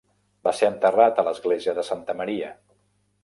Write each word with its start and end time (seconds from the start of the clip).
Va 0.47 0.53
ser 0.59 0.69
enterrat 0.71 1.19
a 1.19 1.25
l'església 1.27 1.77
de 1.79 1.83
Santa 1.91 2.15
Maria. 2.23 2.53